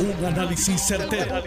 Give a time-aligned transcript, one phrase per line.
[0.00, 1.42] Un análisis certero,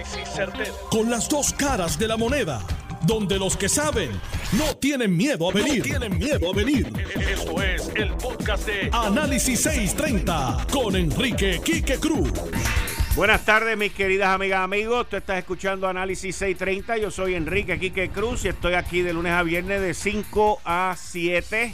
[0.89, 2.61] Con las dos caras de la moneda.
[3.03, 4.11] Donde los que saben
[4.51, 5.81] no tienen miedo a venir.
[5.81, 6.91] tienen miedo a venir.
[7.15, 12.29] Esto es el podcast de Análisis 630 con Enrique Quique Cruz.
[13.15, 15.07] Buenas tardes, mis queridas amigas, amigos.
[15.09, 16.97] Tú estás escuchando Análisis 630.
[16.97, 20.97] Yo soy Enrique Quique Cruz y estoy aquí de lunes a viernes de 5 a
[20.99, 21.73] 7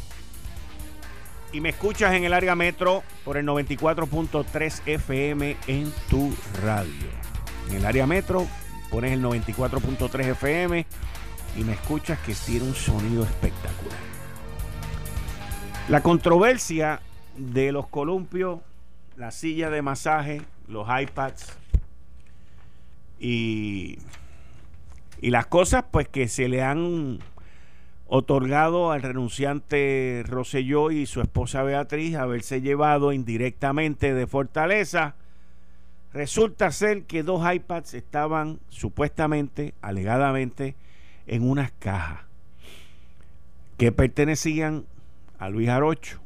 [1.51, 7.07] y me escuchas en el área metro por el 94.3 FM en tu radio.
[7.69, 8.47] En el área metro
[8.89, 10.85] pones el 94.3 FM
[11.57, 13.97] y me escuchas que tiene un sonido espectacular.
[15.89, 17.01] La controversia
[17.37, 18.59] de los columpios,
[19.15, 21.57] la silla de masaje, los iPads
[23.19, 23.99] y,
[25.21, 27.19] y las cosas pues que se le han
[28.07, 35.15] otorgado al renunciante Roselló y su esposa Beatriz haberse llevado indirectamente de Fortaleza.
[36.13, 40.75] Resulta ser que dos iPads estaban supuestamente, alegadamente,
[41.27, 42.21] en unas cajas
[43.77, 44.85] que pertenecían
[45.37, 46.19] a Luis Arocho.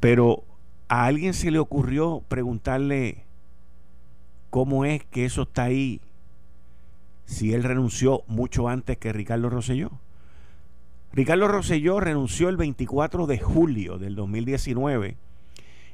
[0.00, 0.44] Pero
[0.88, 3.24] a alguien se le ocurrió preguntarle
[4.50, 6.00] cómo es que eso está ahí
[7.36, 9.90] si él renunció mucho antes que Ricardo Rosselló.
[11.12, 15.18] Ricardo Rosselló renunció el 24 de julio del 2019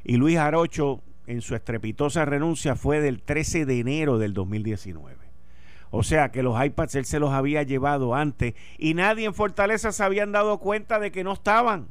[0.04, 5.16] y Luis Arocho en su estrepitosa renuncia fue del 13 de enero del 2019.
[5.90, 9.90] O sea que los iPads él se los había llevado antes y nadie en Fortaleza
[9.90, 11.88] se habían dado cuenta de que no estaban.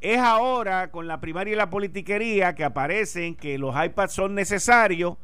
[0.00, 5.18] Es ahora con la primaria y la politiquería que aparecen que los iPads son necesarios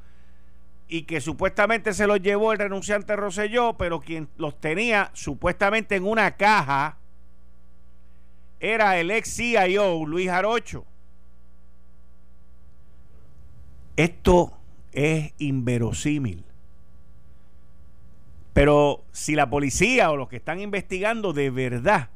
[0.88, 6.04] y que supuestamente se los llevó el renunciante Roselló, pero quien los tenía supuestamente en
[6.04, 6.98] una caja
[8.60, 10.84] era el ex CIO Luis Arocho.
[13.96, 14.52] Esto
[14.92, 16.44] es inverosímil.
[18.52, 22.10] Pero si la policía o los que están investigando de verdad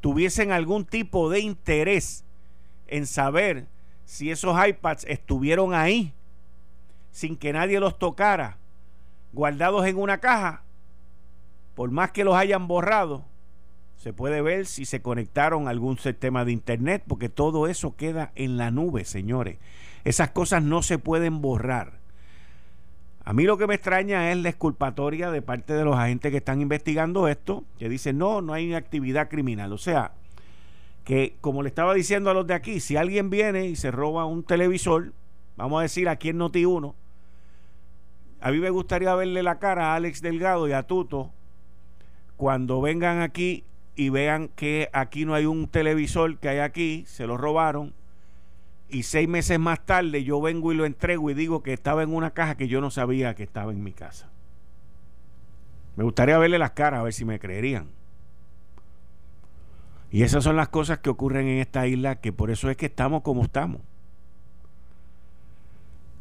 [0.00, 2.24] tuviesen algún tipo de interés
[2.86, 3.66] en saber
[4.04, 6.12] si esos iPads estuvieron ahí
[7.16, 8.58] sin que nadie los tocara,
[9.32, 10.64] guardados en una caja,
[11.74, 13.24] por más que los hayan borrado,
[13.96, 18.32] se puede ver si se conectaron a algún sistema de internet, porque todo eso queda
[18.34, 19.56] en la nube, señores.
[20.04, 22.00] Esas cosas no se pueden borrar.
[23.24, 26.36] A mí lo que me extraña es la exculpatoria de parte de los agentes que
[26.36, 29.72] están investigando esto, que dicen, no, no hay actividad criminal.
[29.72, 30.12] O sea,
[31.04, 34.26] que como le estaba diciendo a los de aquí, si alguien viene y se roba
[34.26, 35.14] un televisor,
[35.56, 36.94] vamos a decir aquí en Noti1,
[38.40, 41.32] a mí me gustaría verle la cara a Alex Delgado y a Tuto
[42.36, 43.64] cuando vengan aquí
[43.94, 47.94] y vean que aquí no hay un televisor que hay aquí, se lo robaron,
[48.88, 52.14] y seis meses más tarde yo vengo y lo entrego y digo que estaba en
[52.14, 54.28] una caja que yo no sabía que estaba en mi casa.
[55.96, 57.88] Me gustaría verle las caras a ver si me creerían.
[60.10, 62.86] Y esas son las cosas que ocurren en esta isla, que por eso es que
[62.86, 63.80] estamos como estamos.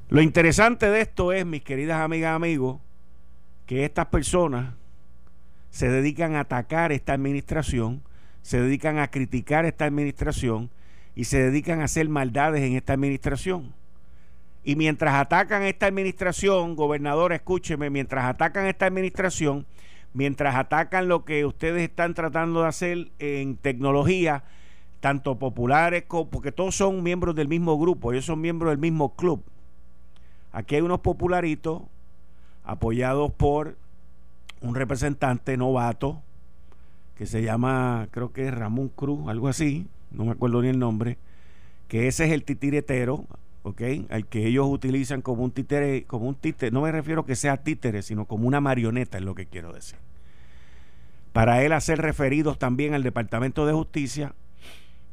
[0.07, 2.79] Lo interesante de esto es, mis queridas amigas amigos,
[3.65, 4.75] que estas personas
[5.71, 8.03] se dedican a atacar esta administración,
[8.43, 10.69] se dedican a criticar esta administración
[11.15, 13.73] y se dedican a hacer maldades en esta administración.
[14.63, 19.65] Y mientras atacan esta administración, gobernador, escúcheme, mientras atacan esta administración,
[20.13, 24.43] mientras atacan lo que ustedes están tratando de hacer en tecnología,
[24.99, 29.15] tanto populares como, porque todos son miembros del mismo grupo, ellos son miembros del mismo
[29.15, 29.43] club
[30.55, 31.81] Aquí hay unos popularitos
[32.63, 33.75] apoyados por
[34.61, 36.23] un representante novato
[37.17, 40.79] que se llama, creo que es Ramón Cruz, algo así, no me acuerdo ni el
[40.79, 41.17] nombre,
[41.89, 43.25] que ese es el titiretero,
[43.63, 43.81] ¿ok?
[44.09, 47.57] Al que ellos utilizan como un títere, como un títere, no me refiero que sea
[47.57, 49.99] títere, sino como una marioneta, es lo que quiero decir.
[51.33, 54.33] Para él hacer referidos también al Departamento de Justicia,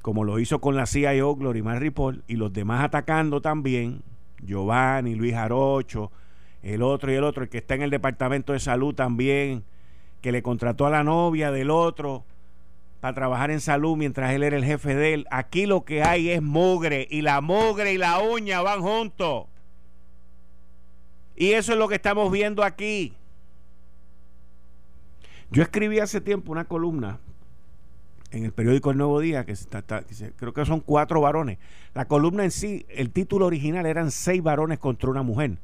[0.03, 4.03] como lo hizo con la CIO Glorimar Ripoll, y los demás atacando también
[4.43, 6.11] Giovanni, Luis Arocho,
[6.63, 9.65] el otro y el otro, el que está en el Departamento de Salud también,
[10.21, 12.25] que le contrató a la novia del otro
[13.01, 15.27] para trabajar en salud mientras él era el jefe de él.
[15.31, 19.47] Aquí lo que hay es mugre y la mugre y la uña van juntos.
[21.35, 23.15] Y eso es lo que estamos viendo aquí.
[25.51, 27.19] Yo escribí hace tiempo una columna
[28.33, 29.55] en el periódico El Nuevo Día, que,
[30.37, 31.59] creo que son cuatro varones.
[31.95, 35.59] La columna en sí, el título original eran seis varones contra una mujer,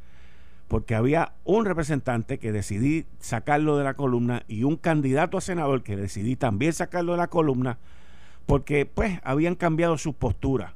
[0.69, 5.82] porque había un representante que decidí sacarlo de la columna y un candidato a senador
[5.82, 7.79] que decidí también sacarlo de la columna,
[8.47, 10.73] porque pues habían cambiado sus posturas.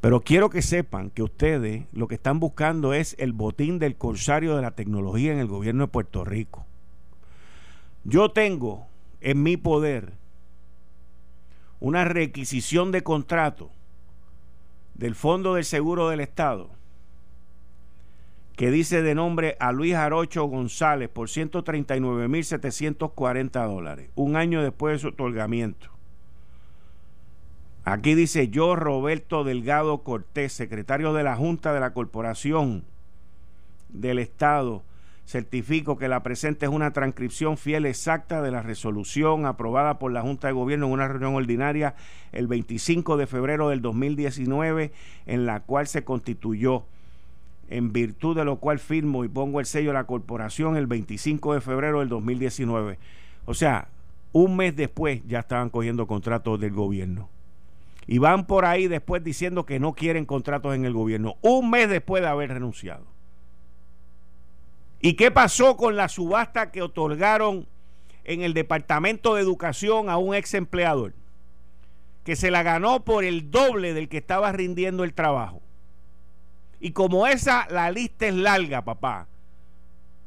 [0.00, 4.54] Pero quiero que sepan que ustedes lo que están buscando es el botín del corsario
[4.54, 6.66] de la tecnología en el gobierno de Puerto Rico.
[8.04, 8.86] Yo tengo
[9.24, 10.12] en mi poder
[11.80, 13.70] una requisición de contrato
[14.94, 16.68] del Fondo del Seguro del Estado
[18.54, 24.98] que dice de nombre a Luis Arocho González por 139.740 dólares, un año después de
[25.00, 25.88] su otorgamiento.
[27.84, 32.84] Aquí dice yo, Roberto Delgado Cortés, secretario de la Junta de la Corporación
[33.88, 34.84] del Estado,
[35.26, 40.22] certifico que la presente es una transcripción fiel exacta de la resolución aprobada por la
[40.22, 41.94] Junta de Gobierno en una reunión ordinaria
[42.32, 44.92] el 25 de febrero del 2019,
[45.26, 46.84] en la cual se constituyó,
[47.68, 51.54] en virtud de lo cual firmo y pongo el sello de la corporación el 25
[51.54, 52.98] de febrero del 2019.
[53.46, 53.88] O sea,
[54.32, 57.30] un mes después ya estaban cogiendo contratos del gobierno
[58.06, 61.88] y van por ahí después diciendo que no quieren contratos en el gobierno, un mes
[61.88, 63.13] después de haber renunciado.
[65.04, 67.66] ¿Y qué pasó con la subasta que otorgaron
[68.24, 71.12] en el Departamento de Educación a un ex empleador?
[72.24, 75.60] Que se la ganó por el doble del que estaba rindiendo el trabajo.
[76.80, 79.28] Y como esa, la lista es larga, papá.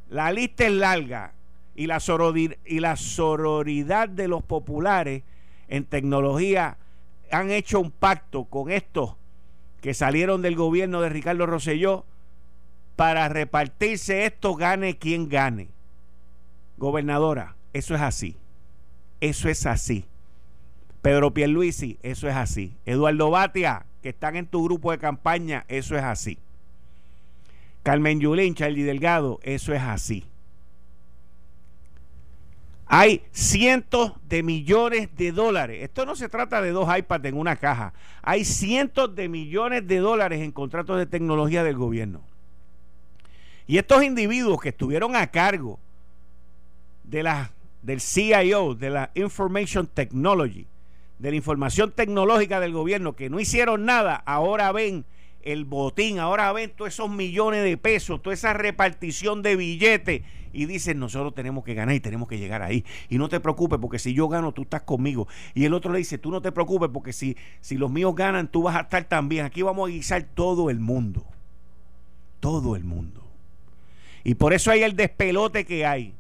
[0.10, 1.34] La lista es larga.
[1.74, 5.24] Y la, sororidad de los populares
[5.70, 6.78] en tecnología
[7.32, 9.16] han hecho un pacto con estos
[9.82, 12.06] que salieron del gobierno de Ricardo Rosselló
[12.98, 15.70] para repartirse esto, gane quien gane.
[16.78, 18.36] Gobernadora, eso es así.
[19.22, 20.06] Eso es así.
[21.04, 22.76] Pedro Pierluisi, eso es así.
[22.86, 26.40] Eduardo Batia, que están en tu grupo de campaña, eso es así.
[27.84, 30.26] Carmen Yulín, Charlie Delgado, eso es así.
[32.88, 35.84] Hay cientos de millones de dólares.
[35.84, 37.94] Esto no se trata de dos iPads en una caja.
[38.24, 42.24] Hay cientos de millones de dólares en contratos de tecnología del gobierno.
[43.68, 45.80] Y estos individuos que estuvieron a cargo
[47.04, 47.30] de
[47.82, 50.68] del CIO, de la Information Technology,
[51.20, 55.06] de la información tecnológica del gobierno, que no hicieron nada, ahora ven
[55.42, 60.22] el botín, ahora ven todos esos millones de pesos, toda esa repartición de billetes
[60.54, 62.84] y dicen nosotros tenemos que ganar y tenemos que llegar ahí.
[63.10, 65.28] Y no te preocupes porque si yo gano tú estás conmigo.
[65.54, 68.48] Y el otro le dice tú no te preocupes porque si, si los míos ganan
[68.48, 69.46] tú vas a estar también.
[69.46, 71.26] Aquí vamos a guisar todo el mundo.
[72.40, 73.27] Todo el mundo.
[74.28, 76.14] Y por eso hay el despelote que hay.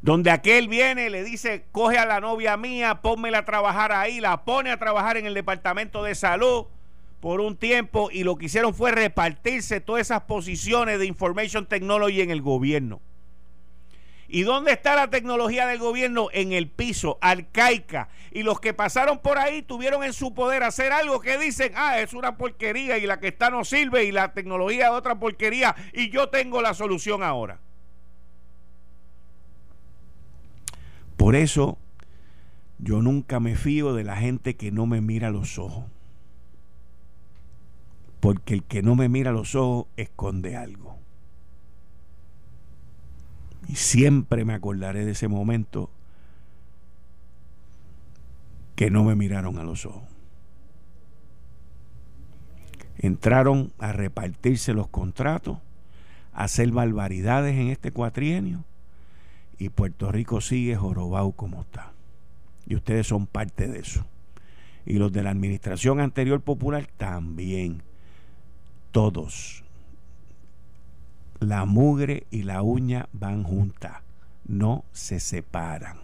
[0.00, 4.42] Donde aquel viene, le dice, coge a la novia mía, pónmela a trabajar ahí, la
[4.46, 6.64] pone a trabajar en el departamento de salud
[7.20, 12.22] por un tiempo y lo que hicieron fue repartirse todas esas posiciones de Information Technology
[12.22, 13.02] en el gobierno.
[14.28, 16.28] ¿Y dónde está la tecnología del gobierno?
[16.32, 18.08] En el piso, arcaica.
[18.32, 22.00] Y los que pasaron por ahí tuvieron en su poder hacer algo que dicen, ah,
[22.00, 25.74] es una porquería y la que está no sirve y la tecnología es otra porquería
[25.92, 27.60] y yo tengo la solución ahora.
[31.16, 31.78] Por eso
[32.78, 35.84] yo nunca me fío de la gente que no me mira a los ojos
[38.26, 40.98] porque el que no me mira los ojos esconde algo.
[43.68, 45.90] Y siempre me acordaré de ese momento
[48.76, 50.04] que no me miraron a los ojos.
[52.98, 55.58] Entraron a repartirse los contratos,
[56.32, 58.64] a hacer barbaridades en este cuatrienio
[59.58, 61.92] y Puerto Rico sigue jorobado como está.
[62.66, 64.04] Y ustedes son parte de eso.
[64.84, 67.82] Y los de la administración anterior popular también
[68.92, 69.64] todos.
[71.40, 73.98] La mugre y la uña van juntas,
[74.46, 76.00] no se separan.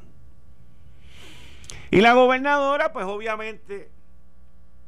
[1.91, 3.91] Y la gobernadora, pues obviamente,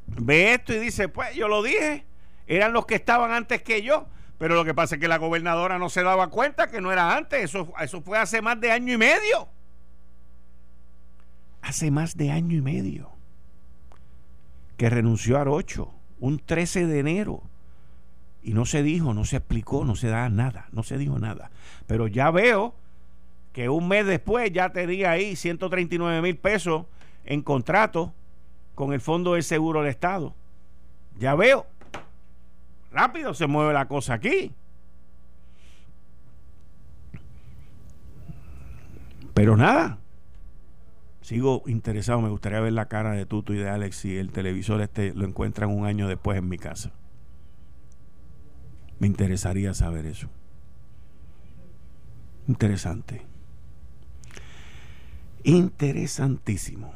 [0.07, 2.05] ve esto y dice, pues yo lo dije,
[2.47, 4.07] eran los que estaban antes que yo,
[4.39, 7.17] pero lo que pasa es que la gobernadora no se daba cuenta que no era
[7.17, 9.49] antes, eso, eso fue hace más de año y medio.
[11.63, 13.11] Hace más de año y medio
[14.77, 17.43] que renunció a Rocho, un 13 de enero
[18.45, 21.51] y no se dijo, no se explicó, no se da nada, no se dijo nada.
[21.87, 22.75] Pero ya veo
[23.53, 26.85] que un mes después ya tenía ahí 139 mil pesos
[27.25, 28.13] en contrato
[28.75, 30.35] con el Fondo del Seguro del Estado.
[31.19, 31.67] Ya veo.
[32.93, 34.53] Rápido se mueve la cosa aquí.
[39.33, 39.99] Pero nada.
[41.23, 44.83] Sigo interesado, me gustaría ver la cara de Tuto y de Alex si el televisor
[44.83, 46.93] este lo encuentran un año después en mi casa.
[49.05, 50.31] Me interesaría saber eso.
[52.49, 53.21] Interesante.
[55.43, 56.91] Interesantísimo.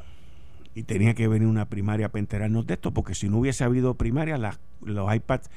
[0.74, 3.92] Y tenía que venir una primaria para enterarnos de esto, porque si no hubiese habido
[3.92, 4.38] primaria,
[4.80, 5.50] los iPads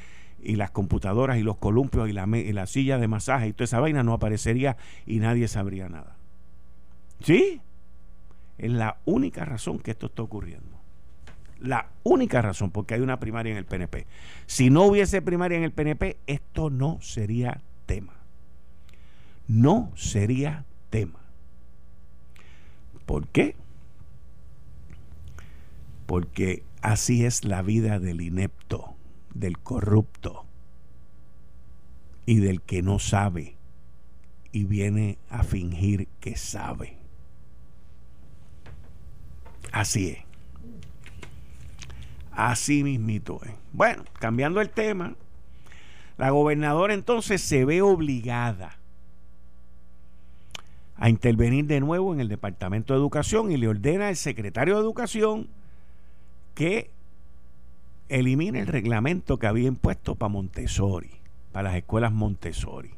[0.43, 3.63] y las computadoras y los columpios y la, y la silla de masaje y toda
[3.63, 6.17] esa vaina no aparecería y nadie sabría nada.
[7.21, 7.61] ¿Sí?
[8.57, 10.80] Es la única razón que esto está ocurriendo.
[11.61, 14.07] La única razón, porque hay una primaria en el PNP.
[14.47, 18.13] Si no hubiese primaria en el PNP, esto no sería tema.
[19.47, 21.19] No sería tema.
[23.05, 23.55] ¿Por qué?
[26.07, 28.95] Porque así es la vida del inepto,
[29.33, 30.45] del corrupto
[32.25, 33.55] y del que no sabe
[34.51, 36.97] y viene a fingir que sabe.
[39.71, 40.30] Así es.
[42.41, 43.51] Así mismito es.
[43.71, 45.13] Bueno, cambiando el tema,
[46.17, 48.79] la gobernadora entonces se ve obligada
[50.95, 54.81] a intervenir de nuevo en el Departamento de Educación y le ordena al secretario de
[54.81, 55.49] Educación
[56.55, 56.89] que
[58.09, 61.11] elimine el reglamento que había impuesto para Montessori,
[61.51, 62.89] para las escuelas Montessori.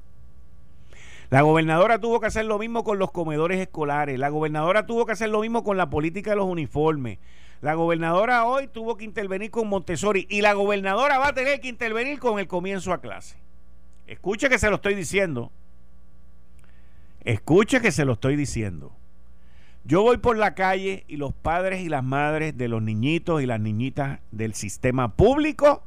[1.30, 5.12] La gobernadora tuvo que hacer lo mismo con los comedores escolares, la gobernadora tuvo que
[5.12, 7.20] hacer lo mismo con la política de los uniformes.
[7.63, 11.70] La gobernadora hoy tuvo que intervenir con Montessori y la gobernadora va a tener que
[11.70, 13.38] intervenir con el comienzo a clase.
[14.05, 15.50] Escuche que se lo estoy diciendo.
[17.24, 18.91] Escuche que se lo estoy diciendo.
[19.86, 23.46] Yo voy por la calle y los padres y las madres de los niñitos y
[23.46, 25.84] las niñitas del sistema público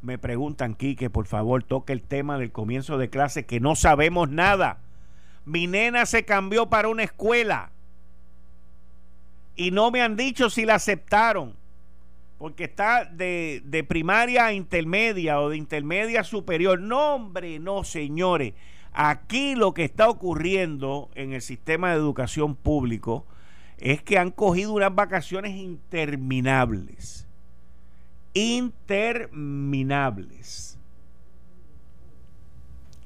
[0.00, 4.30] me preguntan, Quique, por favor, toque el tema del comienzo de clase, que no sabemos
[4.30, 4.78] nada.
[5.44, 7.71] Mi nena se cambió para una escuela
[9.56, 11.56] y no me han dicho si la aceptaron,
[12.38, 16.80] porque está de, primaria a intermedia o de intermedia superior.
[16.80, 18.54] No, hombre, no, señores.
[18.92, 23.24] Aquí lo que está ocurriendo en el sistema de educación público
[23.78, 27.28] es que han cogido unas vacaciones interminables.
[28.34, 30.78] Interminables.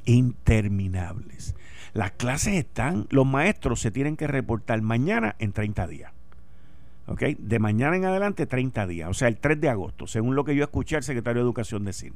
[0.04, 1.54] Interminables.
[1.92, 6.15] Las clases están, los maestros se tienen que reportar mañana en 30 días.
[7.06, 10.56] De mañana en adelante 30 días, o sea, el 3 de agosto, según lo que
[10.56, 12.12] yo escuché al secretario de Educación decir.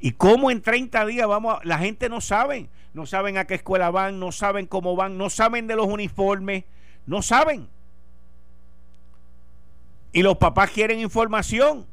[0.00, 1.60] ¿Y cómo en 30 días vamos a.?
[1.64, 2.68] La gente no sabe.
[2.94, 6.64] No saben a qué escuela van, no saben cómo van, no saben de los uniformes,
[7.06, 7.68] no saben.
[10.12, 11.86] Y los papás quieren información.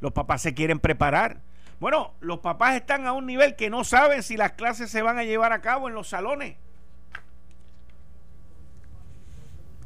[0.00, 1.40] Los papás se quieren preparar.
[1.78, 5.18] Bueno, los papás están a un nivel que no saben si las clases se van
[5.18, 6.56] a llevar a cabo en los salones.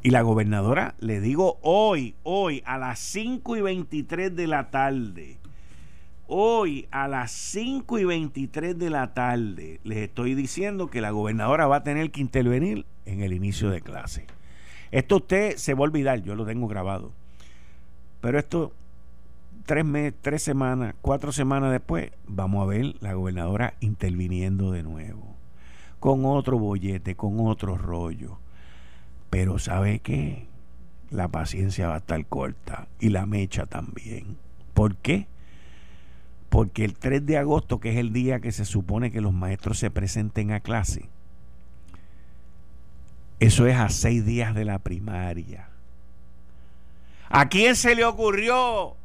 [0.05, 5.39] Y la gobernadora, le digo hoy, hoy, a las 5 y 23 de la tarde,
[6.27, 11.65] Hoy a las 5 y 23 de la tarde les estoy diciendo que la gobernadora
[11.65, 14.27] va a tener que intervenir en el inicio de clase.
[14.91, 17.11] Esto usted se va a olvidar, yo lo tengo grabado.
[18.21, 18.73] Pero esto,
[19.65, 25.35] tres meses, tres semanas, cuatro semanas después, vamos a ver la gobernadora interviniendo de nuevo.
[25.99, 28.37] Con otro bollete, con otro rollo.
[29.35, 30.47] Pero ¿sabe qué?
[31.09, 34.37] La paciencia va a estar corta y la mecha también.
[34.73, 35.27] ¿Por qué?
[36.47, 39.77] Porque el 3 de agosto, que es el día que se supone que los maestros
[39.77, 41.09] se presenten a clase,
[43.41, 45.67] eso es a seis días de la primaria.
[47.27, 48.95] ¿A quién se le ocurrió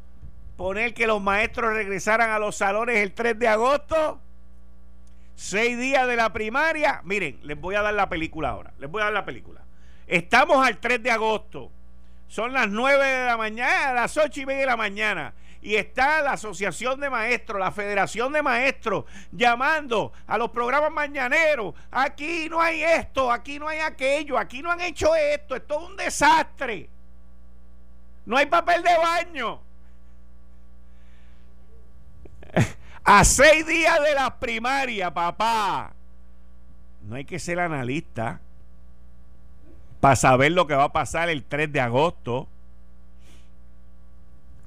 [0.57, 4.21] poner que los maestros regresaran a los salones el 3 de agosto?
[5.35, 7.01] Seis días de la primaria.
[7.03, 8.73] Miren, les voy a dar la película ahora.
[8.79, 9.65] Les voy a dar la película.
[10.11, 11.71] Estamos al 3 de agosto.
[12.27, 16.23] Son las 9 de la mañana, las 8 y media de la mañana y está
[16.23, 21.75] la Asociación de Maestros, la Federación de Maestros, llamando a los programas mañaneros.
[21.91, 25.89] Aquí no hay esto, aquí no hay aquello, aquí no han hecho esto, esto es
[25.91, 26.89] un desastre.
[28.27, 29.61] No hay papel de baño.
[33.05, 35.93] A seis días de la primaria, papá.
[37.03, 38.41] No hay que ser analista
[40.01, 42.49] para saber lo que va a pasar el 3 de agosto.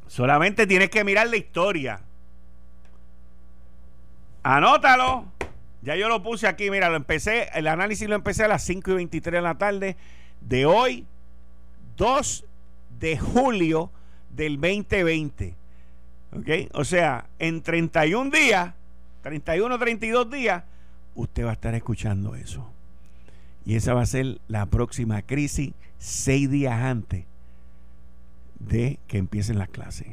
[0.07, 2.01] Solamente tienes que mirar la historia.
[4.43, 5.25] Anótalo.
[5.81, 8.91] Ya yo lo puse aquí, mira, lo empecé, el análisis lo empecé a las 5
[8.91, 9.97] y 23 de la tarde
[10.39, 11.05] de hoy,
[11.97, 12.45] 2
[12.99, 13.91] de julio
[14.29, 15.55] del 2020.
[16.31, 16.47] ¿Ok?
[16.73, 18.73] O sea, en 31 días,
[19.23, 20.63] 31 o 32 días,
[21.15, 22.72] usted va a estar escuchando eso.
[23.65, 27.25] Y esa va a ser la próxima crisis, seis días antes
[28.59, 30.07] de que empiecen las clases.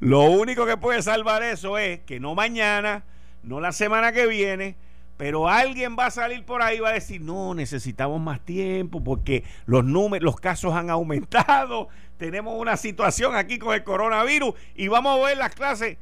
[0.00, 3.04] Lo único que puede salvar eso es que no mañana,
[3.42, 4.76] no la semana que viene,
[5.16, 9.02] Pero alguien va a salir por ahí y va a decir, no, necesitamos más tiempo
[9.02, 15.18] porque los los casos han aumentado, tenemos una situación aquí con el coronavirus y vamos
[15.18, 15.98] a ver las clases,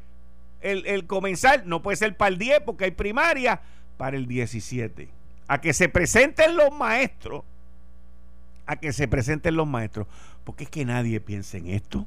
[0.61, 3.63] el, el comenzar, no puede ser para el 10 porque hay primaria,
[3.97, 5.16] para el 17.
[5.49, 7.45] A que se presenten los maestros,
[8.67, 10.07] a que se presenten los maestros,
[10.45, 12.07] porque es que nadie piensa en esto.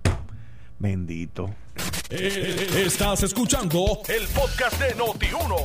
[0.77, 1.53] Bendito.
[2.09, 5.55] Eh, estás escuchando el podcast de Noti1.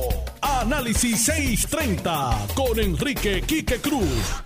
[0.41, 4.43] Análisis 630 con Enrique Quique Cruz.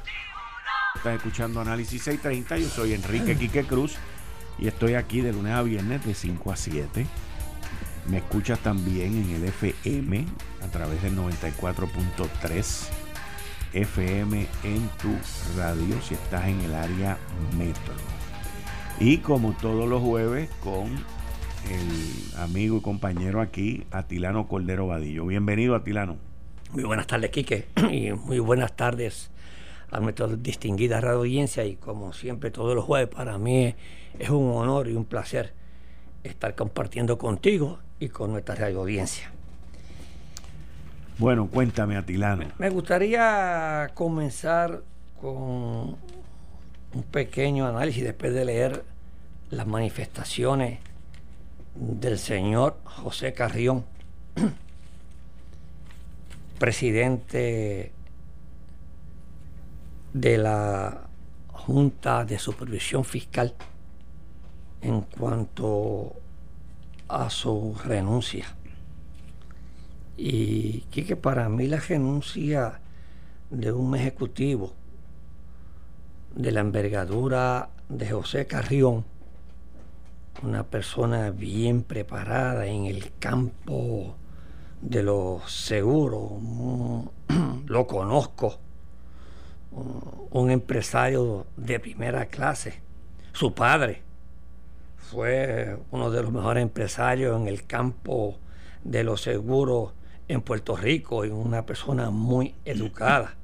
[0.95, 2.57] Estás escuchando Análisis 630.
[2.57, 3.95] Yo soy Enrique Quique Cruz
[4.57, 7.05] y estoy aquí de lunes a viernes de 5 a 7.
[8.09, 10.25] Me escuchas también en el FM
[10.63, 13.08] a través del 94.3
[13.73, 15.15] FM en tu
[15.57, 17.17] radio si estás en el área
[17.57, 17.93] metro.
[18.99, 20.87] Y como todos los jueves con
[21.69, 25.25] el amigo y compañero aquí, Atilano Cordero Vadillo.
[25.25, 26.17] Bienvenido, Atilano.
[26.71, 29.31] Muy buenas tardes, Quique, y muy buenas tardes
[29.91, 31.65] a nuestra distinguida radio audiencia.
[31.65, 33.75] Y como siempre, todos los jueves, para mí
[34.17, 35.53] es un honor y un placer
[36.23, 39.31] estar compartiendo contigo y con nuestra radio audiencia.
[41.19, 42.45] Bueno, cuéntame, Atilano.
[42.59, 44.83] Me gustaría comenzar
[45.19, 45.97] con
[46.93, 48.85] un pequeño análisis después de leer
[49.49, 50.79] las manifestaciones
[51.75, 53.83] del señor José Carrión,
[56.57, 57.91] presidente
[60.13, 61.01] de la
[61.51, 63.53] Junta de Supervisión Fiscal
[64.81, 66.13] en cuanto
[67.09, 68.55] a su renuncia.
[70.21, 72.81] Y que para mí la renuncia
[73.49, 74.73] de un ejecutivo
[76.35, 79.05] de la envergadura de José Carrión,
[80.43, 84.17] una persona bien preparada en el campo
[84.81, 86.31] de los seguros,
[87.65, 88.59] lo conozco,
[90.31, 92.81] un empresario de primera clase.
[93.31, 94.01] Su padre
[94.97, 98.35] fue uno de los mejores empresarios en el campo
[98.83, 99.93] de los seguros
[100.29, 103.35] en Puerto Rico y una persona muy educada,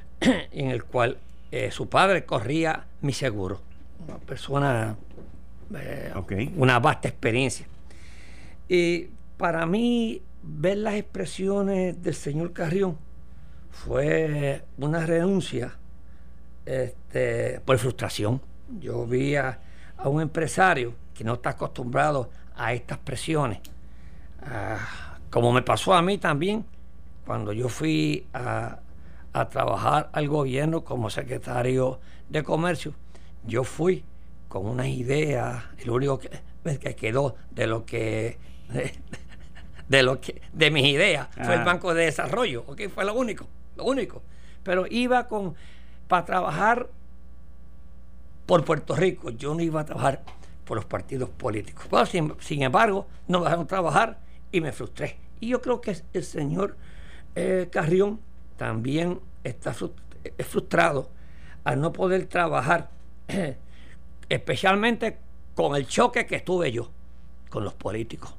[0.20, 1.18] en el cual
[1.50, 3.60] eh, su padre corría mi seguro.
[4.06, 4.96] Una persona,
[5.74, 6.12] eh,
[6.56, 7.66] una vasta experiencia.
[8.68, 12.96] Y para mí, ver las expresiones del señor Carrión
[13.70, 15.76] fue una renuncia
[16.64, 18.40] este, por frustración.
[18.80, 19.58] Yo vi a,
[20.04, 23.58] un empresario que no está acostumbrado a estas presiones,
[25.30, 26.64] como me pasó a mí también
[27.24, 28.80] cuando yo fui a,
[29.32, 32.94] a trabajar al gobierno como secretario de comercio,
[33.46, 34.04] yo fui
[34.48, 36.30] con unas ideas, el único que,
[36.78, 38.38] que quedó de lo que
[39.88, 41.64] de, lo que de mis ideas fue el ah.
[41.64, 42.82] Banco de Desarrollo, ¿ok?
[42.92, 44.22] Fue lo único, lo único.
[44.62, 45.54] Pero iba con
[46.08, 46.88] para trabajar
[48.46, 50.22] por Puerto Rico, yo no iba a trabajar
[50.64, 51.86] por los partidos políticos.
[52.40, 54.18] sin, embargo, no me dejaron trabajar
[54.52, 55.16] y me frustré.
[55.40, 56.76] Y yo creo que el señor
[57.34, 58.20] eh, Carrión
[58.56, 61.10] también está frustrado
[61.64, 62.90] al no poder trabajar,
[64.28, 65.18] especialmente
[65.54, 66.90] con el choque que estuve yo
[67.48, 68.34] con los políticos.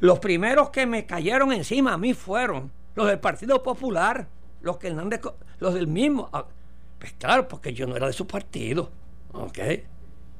[0.00, 4.28] Los primeros que me cayeron encima a mí fueron los del Partido Popular,
[4.60, 6.28] los que los del mismo.
[6.32, 6.46] Ah,
[6.98, 8.90] pues claro, porque yo no era de su partido.
[9.32, 9.58] ¿Ok?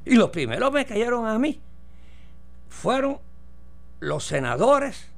[0.04, 1.61] Y los primeros que me cayeron a mí
[2.68, 3.18] fueron
[4.00, 5.11] los senadores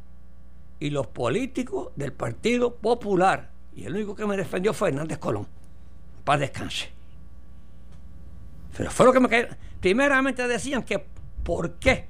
[0.78, 3.50] y los políticos del Partido Popular.
[3.74, 5.46] Y el único que me defendió fue Hernández Colón.
[6.24, 6.90] Paz descanse.
[8.76, 9.48] Pero fue lo que me cayó.
[9.80, 11.04] Primeramente decían que
[11.42, 12.06] por qué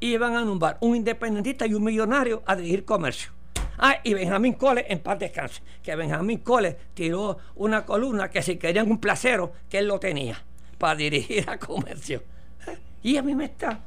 [0.00, 3.32] iban a nombrar un independentista y un millonario a dirigir comercio.
[3.78, 5.62] Ah, y Benjamín Cole en paz descanse.
[5.82, 10.42] Que Benjamín Cole tiró una columna que si querían un placero, que él lo tenía
[10.78, 12.22] para dirigir a comercio.
[13.02, 13.80] Y a mí me está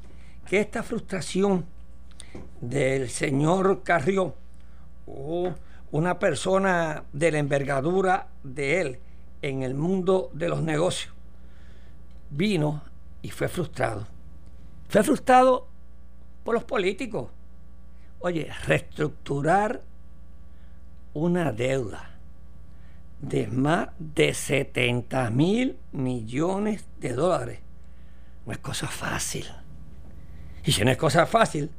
[0.47, 1.65] que esta frustración
[2.61, 4.35] del señor Carrió,
[5.05, 5.53] o
[5.91, 8.99] una persona de la envergadura de él
[9.41, 11.13] en el mundo de los negocios,
[12.29, 12.83] vino
[13.21, 14.07] y fue frustrado.
[14.89, 15.67] Fue frustrado
[16.43, 17.29] por los políticos.
[18.19, 19.81] Oye, reestructurar
[21.13, 22.11] una deuda
[23.21, 27.59] de más de 70 mil millones de dólares
[28.45, 29.45] no es cosa fácil.
[30.63, 31.71] Y si no es cosa fácil,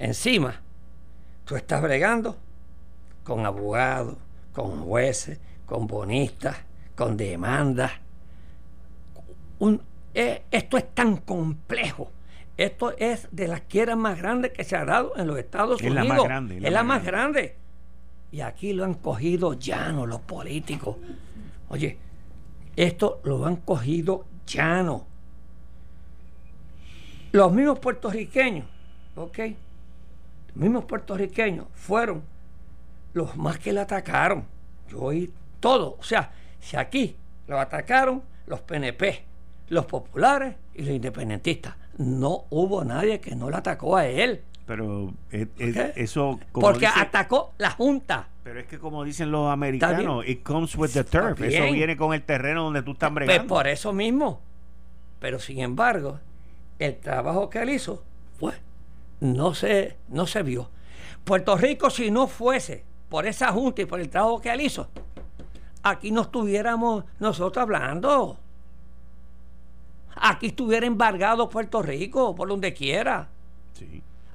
[0.00, 0.60] encima,
[1.44, 2.36] tú estás bregando
[3.22, 4.16] con abogados,
[4.52, 6.56] con jueces, con bonistas,
[6.96, 7.92] con demandas.
[10.14, 12.10] Eh, esto es tan complejo.
[12.56, 16.02] Esto es de las quieras más grandes que se ha dado en los Estados Unidos.
[16.02, 16.56] Es la más grande.
[16.56, 17.56] Es la, más grande.
[18.32, 20.96] Y aquí lo han cogido llano los políticos.
[21.68, 21.98] Oye,
[22.76, 25.06] esto lo han cogido llano.
[27.32, 28.66] Los mismos puertorriqueños,
[29.14, 29.38] ¿ok?
[30.50, 32.22] Los mismos puertorriqueños fueron
[33.12, 34.46] los más que le atacaron.
[34.88, 35.96] Yo oí todo.
[35.98, 39.24] O sea, si aquí lo atacaron los PNP,
[39.68, 44.42] los populares y los independentistas, no hubo nadie que no le atacó a él.
[44.66, 46.38] Pero eh, eh, eso...
[46.52, 48.28] Porque atacó la Junta.
[48.44, 51.40] Pero es que como dicen los americanos, it comes with the turf.
[51.40, 53.48] Eso viene con el terreno donde tú estás pues bregando.
[53.48, 54.40] por eso mismo.
[55.18, 56.18] Pero sin embargo,
[56.78, 58.02] el trabajo que él hizo
[58.38, 58.54] fue,
[59.20, 60.70] no se, no se vio.
[61.24, 64.88] Puerto Rico, si no fuese por esa junta y por el trabajo que él hizo,
[65.82, 68.38] aquí no estuviéramos nosotros hablando.
[70.16, 73.28] Aquí estuviera embargado Puerto Rico, por donde quiera.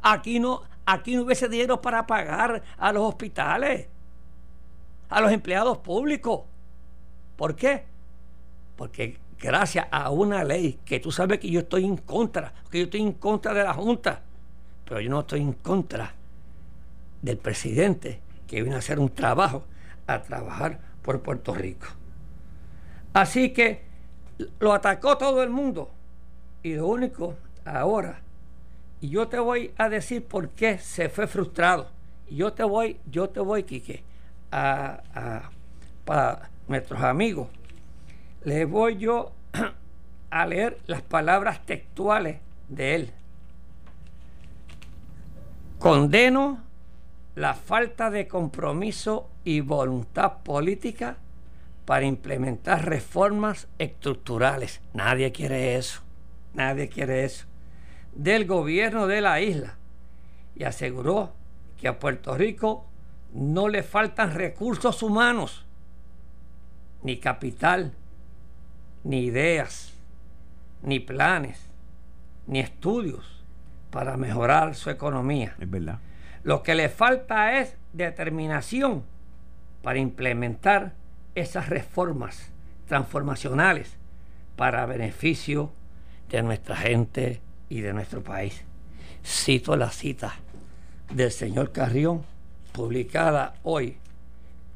[0.01, 3.87] Aquí no, aquí no hubiese dinero para pagar a los hospitales,
[5.09, 6.41] a los empleados públicos.
[7.35, 7.85] ¿Por qué?
[8.75, 12.83] Porque gracias a una ley que tú sabes que yo estoy en contra, que yo
[12.85, 14.23] estoy en contra de la Junta,
[14.85, 16.13] pero yo no estoy en contra
[17.21, 19.65] del presidente que vino a hacer un trabajo,
[20.07, 21.87] a trabajar por Puerto Rico.
[23.13, 23.83] Así que
[24.59, 25.91] lo atacó todo el mundo.
[26.63, 28.21] Y lo único ahora,
[29.01, 31.87] y yo te voy a decir por qué se fue frustrado.
[32.27, 34.03] Y yo te voy, yo te voy, Quique,
[34.51, 35.49] a, a,
[36.05, 37.47] para nuestros amigos,
[38.43, 39.31] les voy yo
[40.29, 43.13] a leer las palabras textuales de él.
[45.85, 46.63] Condeno
[47.35, 51.17] la falta de compromiso y voluntad política
[51.85, 54.81] para implementar reformas estructurales.
[54.95, 56.01] Nadie quiere eso.
[56.55, 57.45] Nadie quiere eso.
[58.15, 59.75] Del gobierno de la isla.
[60.55, 61.33] Y aseguró
[61.79, 62.87] que a Puerto Rico
[63.35, 65.67] no le faltan recursos humanos,
[67.03, 67.93] ni capital,
[69.03, 69.93] ni ideas,
[70.81, 71.59] ni planes,
[72.47, 73.34] ni estudios
[73.95, 75.55] para mejorar su economía.
[75.57, 75.99] Es verdad.
[76.43, 79.05] Lo que le falta es determinación
[79.81, 80.91] para implementar
[81.33, 82.51] esas reformas
[82.89, 83.95] transformacionales
[84.57, 85.71] para beneficio
[86.29, 88.65] de nuestra gente y de nuestro país.
[89.23, 90.33] Cito la cita
[91.09, 92.25] del señor Carrión,
[92.73, 93.97] publicada hoy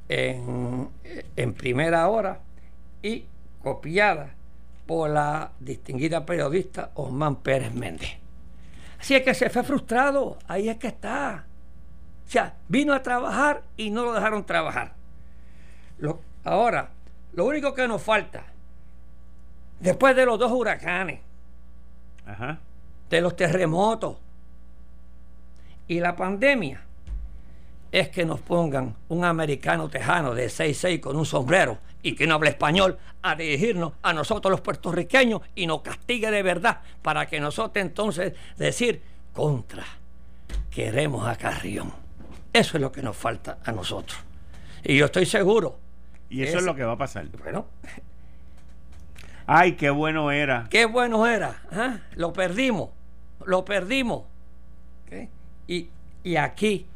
[0.07, 0.87] en,
[1.35, 2.39] en primera hora
[3.03, 3.25] y
[3.61, 4.29] copiada
[4.85, 8.28] por la distinguida periodista Osman Pérez Méndez.
[8.99, 11.45] Así es que se fue frustrado, ahí es que está.
[12.27, 14.93] O sea, vino a trabajar y no lo dejaron trabajar.
[16.43, 16.89] ahora,
[17.33, 18.45] lo único que nos falta,
[19.79, 21.21] después de los dos huracanes,
[23.09, 24.17] de los terremotos
[25.87, 26.81] y la pandemia,
[27.91, 32.35] es que nos pongan un americano tejano de 6'6 con un sombrero y que no
[32.35, 37.39] hable español a dirigirnos a nosotros los puertorriqueños y nos castigue de verdad para que
[37.39, 39.01] nosotros entonces decir
[39.33, 39.85] contra,
[40.71, 41.91] queremos a Carrión.
[42.53, 44.17] Eso es lo que nos falta a nosotros.
[44.83, 45.77] Y yo estoy seguro.
[46.29, 47.27] Y eso es, lo que va a pasar.
[47.43, 47.67] Bueno.
[49.45, 50.67] Ay, qué bueno era.
[50.69, 51.63] Qué bueno era.
[51.71, 51.97] ¿ah?
[52.15, 52.89] Lo perdimos.
[53.45, 54.23] Lo perdimos.
[55.67, 56.87] Y, aquí,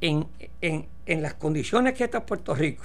[0.00, 0.26] en,
[0.60, 2.84] en las condiciones que está Puerto Rico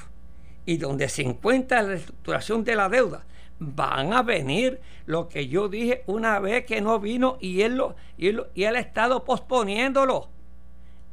[0.66, 3.26] y donde se encuentra la estructuración de la deuda,
[3.60, 7.96] van a venir lo que yo dije una vez que no vino y él, lo,
[8.18, 10.30] y él, y ha estado posponiéndolo.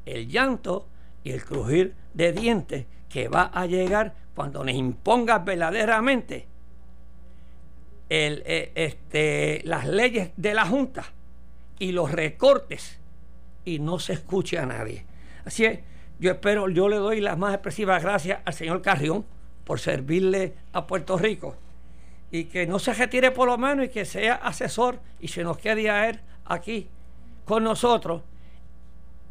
[0.05, 0.89] El llanto
[1.23, 6.49] y el crujir de dientes que va a llegar cuando nos imponga verdaderamente
[8.09, 11.05] el, eh, este, las leyes de la Junta
[11.79, 12.99] y los recortes
[13.65, 15.05] y no se escuche a nadie.
[15.45, 15.81] Así es,
[16.23, 19.27] yo espero, yo le doy las más expresivas gracias al señor Carrión
[19.65, 21.57] por servirle a Puerto Rico
[22.31, 25.59] y que no se retire por lo menos y que sea asesor y se nos
[25.59, 26.89] quede a él aquí
[27.45, 28.23] con nosotros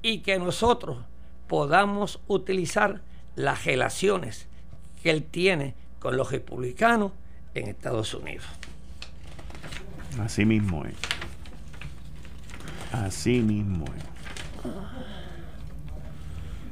[0.02, 0.98] y que nosotros
[1.48, 3.02] podamos utilizar
[3.38, 4.50] las relaciones
[5.02, 7.14] que él tiene con los republicanos
[7.54, 8.44] en Estados Unidos.
[10.20, 10.96] Así mismo es.
[12.92, 15.21] Así mismo es.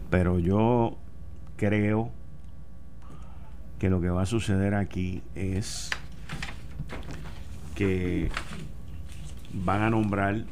[0.09, 0.97] Pero yo
[1.55, 2.11] creo
[3.79, 5.89] que lo que va a suceder aquí es
[7.75, 8.29] que
[9.53, 10.43] van a nombrar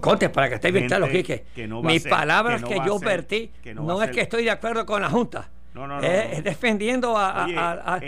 [0.00, 1.44] Conte, para que estéis bien claros, Quique.
[1.82, 5.50] Mis palabras que, yo vertí no, es que estoy de acuerdo con la Junta.
[5.74, 8.00] No, no, no, es, defendiendo al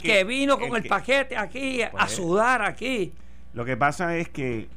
[0.00, 3.12] que, vino con el, paquete aquí, a pues, sudar aquí.
[3.54, 4.68] Lo que pasa es que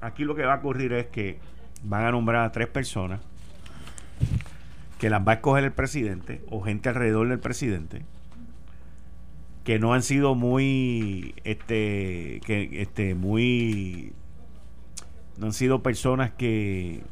[0.00, 1.38] aquí lo que va a ocurrir es que
[1.82, 3.20] van a nombrar a tres personas
[4.98, 8.02] que las va a escoger el presidente o gente alrededor del presidente
[9.64, 14.12] que no han sido muy este que este muy
[15.38, 17.02] no han sido personas que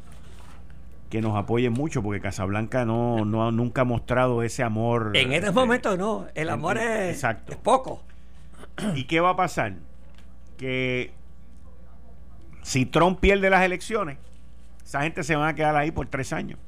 [1.09, 5.51] que nos apoyen mucho porque Casablanca no, no nunca ha mostrado ese amor en este
[5.51, 7.51] momento no el amor es, exacto.
[7.51, 8.03] es poco
[8.95, 9.75] ¿y qué va a pasar?
[10.57, 11.11] que
[12.61, 14.17] si Trump pierde las elecciones
[14.85, 16.59] esa gente se van a quedar ahí por tres años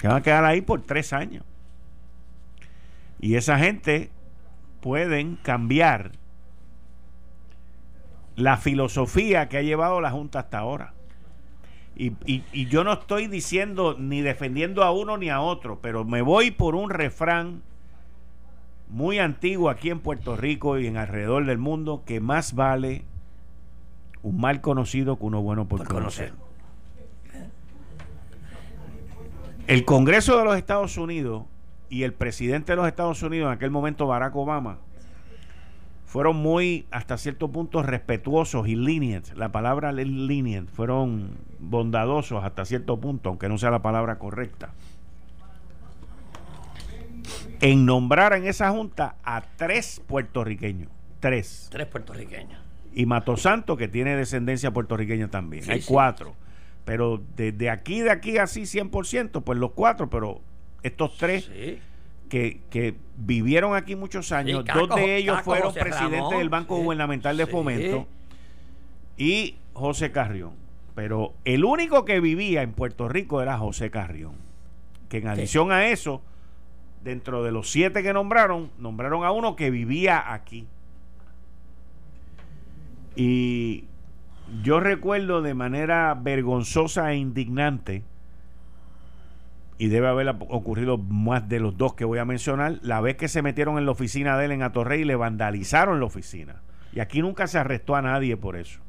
[0.00, 1.44] se van a quedar ahí por tres años
[3.20, 4.10] y esa gente
[4.80, 6.12] pueden cambiar
[8.36, 10.92] la filosofía que ha llevado la Junta hasta ahora.
[11.98, 16.20] Y, y, yo no estoy diciendo ni defendiendo a uno ni a otro, pero me
[16.20, 17.62] voy por un refrán
[18.90, 23.06] muy antiguo aquí en Puerto Rico y en alrededor del mundo, que más vale
[24.22, 26.34] un mal conocido que uno bueno por, conocer.
[29.66, 31.44] El Congreso de los Estados Unidos
[31.88, 34.78] y el presidente de los Estados Unidos, en aquel momento Barack Obama,
[36.04, 39.32] fueron muy, hasta cierto punto, respetuosos y lenient.
[39.34, 44.70] La palabra lenient, fueron bondadosos hasta cierto punto, aunque no sea la palabra correcta.
[47.60, 50.90] En nombrar en esa junta a tres puertorriqueños.
[51.18, 51.68] Tres.
[51.72, 52.60] Tres puertorriqueños.
[52.94, 55.68] Y Matosanto, que tiene descendencia puertorriqueña también.
[55.68, 56.34] Hay cuatro.
[56.86, 60.40] Pero desde aquí, de aquí así 100%, pues los cuatro, pero
[60.84, 61.50] estos tres
[62.28, 68.06] que, vivieron aquí muchos años, dos de ellos fueron presidentes del Banco Gubernamental de Fomento
[69.18, 70.52] y José Carrión.
[70.94, 74.34] Pero el único que vivía en Puerto Rico era José Carrión.
[75.08, 76.22] Que en adición a eso,
[77.02, 80.68] dentro de los siete que nombraron, nombraron a uno que vivía aquí.
[83.16, 83.86] Y
[84.62, 88.02] yo recuerdo de manera vergonzosa e indignante
[89.78, 93.28] y debe haber ocurrido más de los dos que voy a mencionar, la vez que
[93.28, 96.62] se metieron en la oficina de él en Atorrey y le vandalizaron la oficina.
[96.92, 98.80] Y aquí nunca se arrestó a nadie por eso.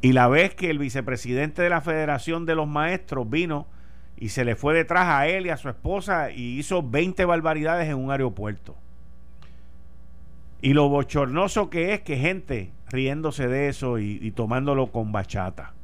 [0.00, 3.66] Y la vez que el vicepresidente de la Federación de los Maestros vino
[4.16, 7.88] y se le fue detrás a él y a su esposa y hizo 20 barbaridades
[7.88, 8.76] en un aeropuerto.
[10.60, 15.74] Y lo bochornoso que es que gente riéndose de eso y, y tomándolo con bachata.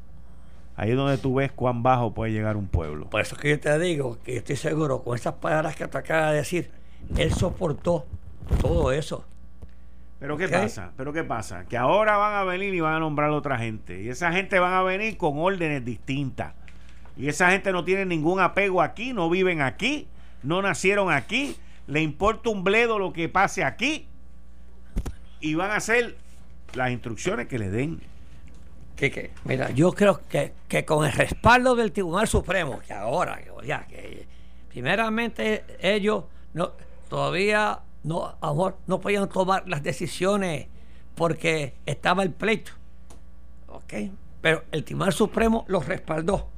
[0.77, 3.11] Ahí es donde tú ves cuán bajo puede llegar un pueblo.
[3.11, 5.99] Por eso es que yo te digo que estoy seguro, con esas palabras que te
[5.99, 6.71] acaba de decir,
[7.19, 8.07] él soportó
[8.63, 9.27] todo eso.
[10.19, 10.93] Pero ¿qué pasa?
[10.97, 11.65] Pero ¿qué pasa?
[11.67, 14.03] Que ahora van a venir y van a nombrar a otra gente.
[14.03, 16.55] Y esa gente van a venir con órdenes distintas.
[17.17, 20.09] Y esa gente no tiene ningún apego aquí, no viven aquí,
[20.43, 24.07] no nacieron aquí, le importa un bledo lo que pase aquí.
[25.41, 26.17] Y van a hacer
[26.75, 28.01] las instrucciones que le den
[29.09, 33.87] que, mira, yo creo que, que, con el respaldo del Tribunal Supremo, que ahora, ya,
[33.87, 34.27] que
[34.69, 36.73] primeramente ellos no,
[37.09, 40.67] todavía no, amor, no podían tomar las decisiones
[41.15, 42.73] porque estaba el pleito.
[43.69, 43.95] ¿Ok?
[44.43, 46.49] Pero el Tribunal Supremo los respaldó.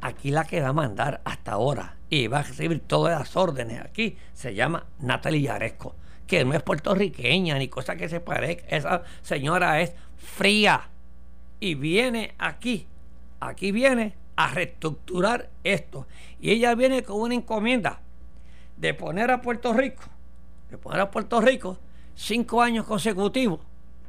[0.00, 3.80] Aquí la que va a mandar hasta ahora y va a recibir todas las órdenes
[3.84, 5.94] aquí se llama Natalia Yaresco,
[6.30, 8.64] que no es puertorriqueña ni cosa que se parezca.
[8.68, 10.88] Esa señora es fría
[11.58, 12.86] y viene aquí,
[13.40, 16.06] aquí viene a reestructurar esto.
[16.40, 17.98] Y ella viene con una encomienda
[18.76, 20.04] de poner a Puerto Rico,
[20.70, 21.78] de poner a Puerto Rico
[22.14, 23.58] cinco años consecutivos,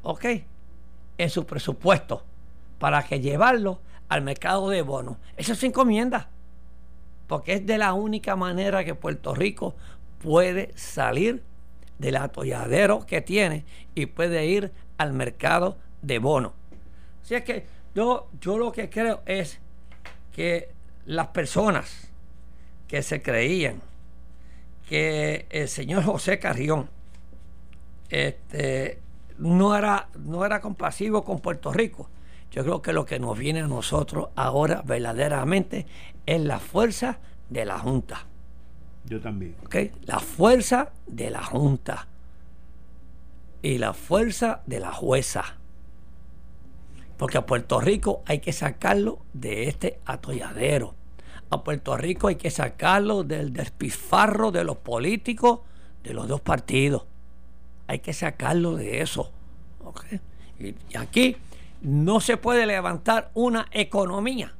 [0.04, 0.26] ¿ok?
[1.18, 2.24] En su presupuesto
[2.78, 3.80] para que llevarlo
[4.10, 5.18] al mercado de bonos.
[5.38, 6.30] Eso es encomienda,
[7.26, 9.74] porque es de la única manera que Puerto Rico
[10.20, 11.50] puede salir
[12.02, 16.54] del atolladero que tiene y puede ir al mercado de bonos.
[17.24, 19.60] Así es que yo, yo lo que creo es
[20.34, 20.70] que
[21.06, 22.10] las personas
[22.88, 23.82] que se creían
[24.90, 26.90] que el señor José Carrión
[28.10, 29.00] este,
[29.38, 32.10] no, era, no era compasivo con Puerto Rico.
[32.52, 35.86] Yo creo que lo que nos viene a nosotros ahora verdaderamente
[36.26, 38.26] es la fuerza de la Junta.
[39.06, 39.56] Yo también.
[40.06, 42.08] La fuerza de la Junta
[43.62, 45.58] y la fuerza de la jueza.
[47.18, 50.96] Porque a Puerto Rico hay que sacarlo de este atolladero.
[51.50, 55.60] A Puerto Rico hay que sacarlo del despilfarro de los políticos
[56.04, 57.06] de los dos partidos.
[57.88, 59.32] Hay que sacarlo de eso.
[60.60, 61.36] Y, aquí
[61.82, 64.54] no se puede levantar una economía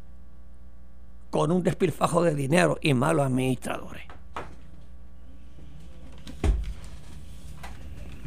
[1.30, 4.04] con un despilfajo de dinero y malos administradores.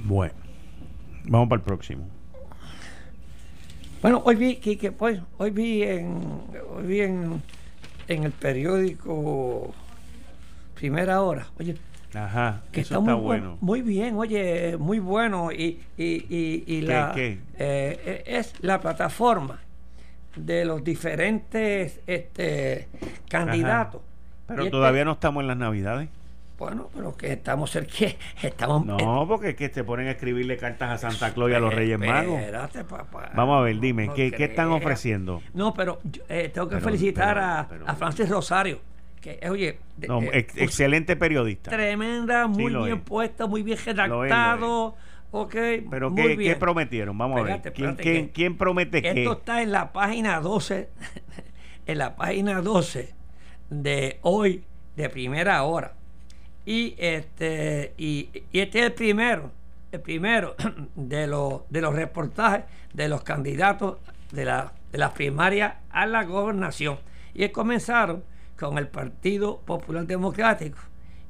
[0.05, 0.35] Bueno,
[1.25, 2.07] vamos para el próximo.
[4.03, 6.21] Bueno, hoy vi que, pues, hoy vi en,
[6.77, 7.43] hoy vi en,
[8.07, 9.75] en el periódico
[10.75, 11.47] Primera Hora.
[11.59, 11.77] Oye,
[12.15, 13.57] Ajá, que está, muy bueno.
[13.63, 15.51] Muy bien, oye, muy bueno.
[15.51, 19.61] Y, y, y, la, eh, eh, es la plataforma
[20.37, 22.89] de los diferentes este,
[23.31, 24.03] candidatos.
[24.47, 26.11] Pero todavía no estamos en las Navidades.
[26.57, 28.07] Bueno, pero que estamos cerca,
[28.43, 31.59] estamos No, porque es que te ponen a escribirle cartas a Santa Claus y a
[31.59, 32.41] los Reyes Magos.
[33.35, 35.43] Vamos a ver, dime, ¿qué, están ofreciendo?
[35.53, 38.81] No, pero eh, tengo que felicitar a, Francis Rosario.
[39.21, 41.71] Que, eh, oye, eh, excelente periodista.
[41.71, 44.95] Tremenda, muy bien puesta, muy bien redactado.
[45.31, 45.57] Ok,
[45.91, 47.19] pero ¿qué, prometieron?
[47.19, 47.73] Vamos a ver.
[47.73, 49.23] ¿Quién, quién, promete qué?
[49.23, 50.89] Esto está en la página 12,
[51.87, 53.13] en la página 12
[53.71, 54.63] de hoy,
[54.95, 55.95] de primera hora.
[56.67, 59.51] Y este, y, este es el primero,
[59.93, 60.55] el primero
[60.95, 63.99] de los, de los reportajes de los candidatos
[64.33, 66.99] de, la, de las primarias a la gobernación.
[67.35, 68.25] Y comenzaron
[68.59, 70.79] con el Partido Popular Democrático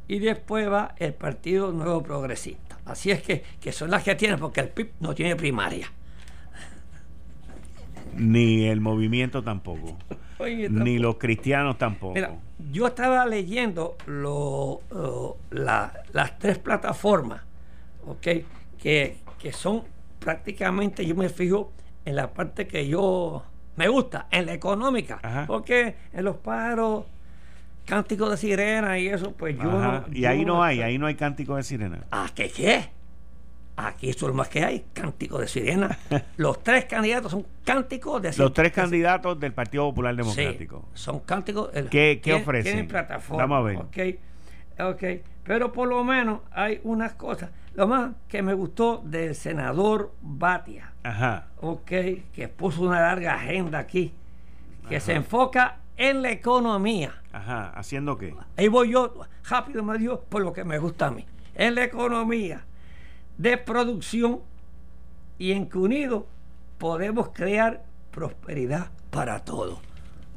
[0.06, 2.78] y después va el Partido Nuevo Progresista.
[2.84, 5.90] Así es que, que son las que tienen, porque el PIB no tiene primaria.
[8.16, 9.96] Ni el movimiento tampoco.
[10.70, 12.18] Ni los cristianos tampoco.
[12.72, 14.80] yo estaba leyendo lo,
[15.50, 17.42] las tres plataformas,
[18.06, 18.28] ¿ok?
[18.78, 19.18] Que,
[19.52, 19.82] son
[20.18, 21.72] prácticamente, yo me fijo
[22.06, 23.44] en la parte que yo
[23.76, 27.04] me gusta, en la económica, porque en los paros,
[27.84, 31.14] cánticos de sirena y eso, pues yo no, Y ahí no, hay, ahí no hay
[31.14, 32.04] cánticos de sirena.
[32.10, 32.93] ¿Ah, qué qué?
[33.76, 35.98] Aquí eso es lo más que hay, cántico de sirena.
[36.36, 38.44] Los tres candidatos son cánticos de sirena.
[38.44, 40.88] Los tres candidatos del Partido Popular Democrático.
[40.94, 41.70] son cánticos.
[41.90, 42.72] ¿Qué, qué ofrecen?
[42.72, 43.46] Tienen plataforma.
[43.46, 43.76] Vamos a ver.
[43.78, 44.20] Okay,
[44.78, 47.50] ok, pero por lo menos hay unas cosas.
[47.74, 50.92] Lo más que me gustó del senador Batia.
[51.02, 51.48] Ajá.
[51.60, 51.90] Ok,
[52.32, 54.14] que puso una larga agenda aquí.
[54.88, 57.22] Que se enfoca en la economía.
[57.32, 58.34] Ajá, ¿haciendo qué?
[58.56, 59.14] Ahí voy yo,
[59.48, 61.26] rápido me dio por lo que me gusta a mí.
[61.54, 62.64] En la economía
[63.38, 64.40] de producción
[65.38, 66.24] y en que unidos
[66.78, 69.78] podemos crear prosperidad para todos.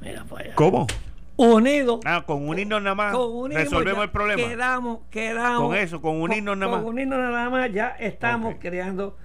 [0.02, 0.88] Mira ¿Cómo?
[1.36, 2.00] Unidos.
[2.06, 3.16] Ah, con unirnos nada más
[3.50, 4.42] resolvemos el problema.
[4.42, 5.62] Quedamos, quedamos.
[5.62, 6.82] Con eso, con unirnos nada más.
[6.82, 9.16] Con unirnos nada más ya estamos creando.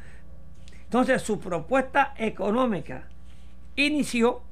[0.85, 3.09] Entonces, su propuesta económica
[3.77, 4.43] inició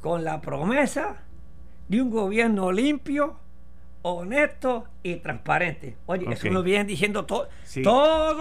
[0.00, 1.22] con la promesa
[1.88, 3.36] de un gobierno limpio,
[4.02, 5.96] honesto y transparente.
[6.06, 7.48] Oye, eso lo vienen diciendo todos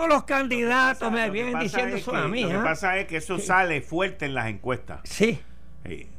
[0.07, 2.43] los candidatos, me vienen diciendo eso a mí.
[2.43, 2.63] Lo que ¿ah?
[2.63, 5.01] pasa es que eso sale fuerte en las encuestas.
[5.03, 5.39] Sí.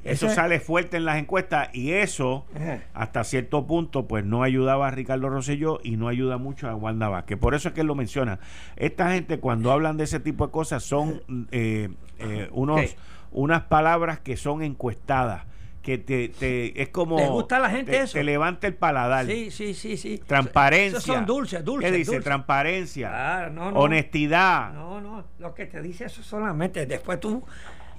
[0.04, 2.46] eso sale fuerte en las encuestas y eso
[2.94, 7.24] hasta cierto punto pues no ayudaba a Ricardo Rosselló y no ayuda mucho a Wanda
[7.26, 8.40] que Por eso es que él lo menciona.
[8.76, 12.96] Esta gente cuando hablan de ese tipo de cosas son eh, eh, unos,
[13.32, 15.44] unas palabras que son encuestadas
[15.82, 18.12] que te, te, es como ¿Te gusta a la gente te, eso?
[18.14, 19.26] te levanta el paladar.
[19.26, 20.18] Sí sí sí sí.
[20.26, 22.20] Transparencia esos son dulces dulces ¿qué dice?
[22.20, 23.50] transparencia.
[23.74, 24.72] Honestidad.
[24.72, 26.84] No no lo que te dice eso solamente.
[26.86, 27.42] Después tú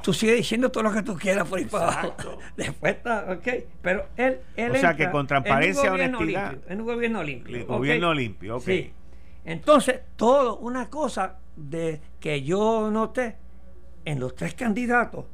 [0.04, 2.38] tú sigues diciendo todo lo que tú quieras por ahí para abajo.
[2.56, 3.48] Después está ok
[3.82, 6.58] pero él, él o sea que con transparencia honestidad.
[6.67, 8.63] en un gobierno limpio gobierno limpio ok.
[8.63, 8.94] Sí.
[9.46, 13.38] entonces todo una cosa de que yo noté
[14.06, 15.26] en los tres candidatos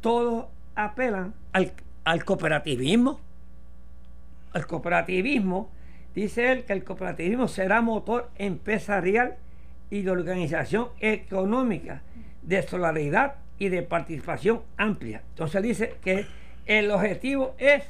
[0.00, 1.72] todos apelan al,
[2.04, 3.20] al cooperativismo.
[4.52, 5.70] Al cooperativismo,
[6.14, 9.36] dice él que el cooperativismo será motor empresarial
[9.90, 12.02] y de organización económica,
[12.42, 15.22] de solidaridad y de participación amplia.
[15.30, 16.26] Entonces dice que
[16.66, 17.84] el objetivo es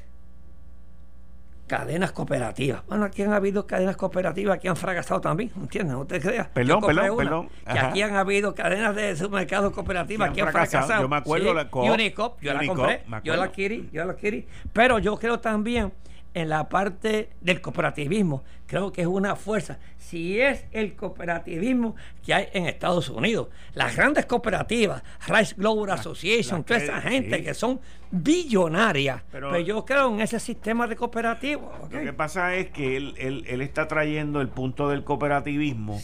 [1.70, 2.84] cadenas cooperativas.
[2.88, 5.96] Bueno, aquí han habido cadenas cooperativas que han fracasado también, ¿entiendes?
[5.96, 6.48] No te creas.
[6.48, 7.48] Perdón, perdón, perdón.
[7.64, 11.02] Que aquí han habido cadenas de supermercados cooperativas que han, fracasado.
[11.02, 14.48] Yo me acuerdo la Unicop, yo la compré, yo la adquirí, yo la adquirí.
[14.72, 15.92] Pero yo creo también
[16.34, 18.44] en la parte del cooperativismo.
[18.66, 19.78] Creo que es una fuerza.
[19.98, 26.64] Si es el cooperativismo que hay en Estados Unidos, las grandes cooperativas, Rice Global Association,
[26.64, 31.72] toda esa gente que son billonarias, pero, pues yo creo en ese sistema de cooperativo.
[31.82, 36.00] Lo que pasa es que él, él, está trayendo el punto del cooperativismo